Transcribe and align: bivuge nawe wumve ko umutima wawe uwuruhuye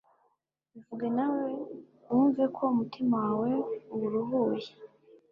bivuge 0.73 1.07
nawe 1.17 1.47
wumve 2.09 2.43
ko 2.55 2.61
umutima 2.73 3.15
wawe 3.25 3.51
uwuruhuye 3.93 4.69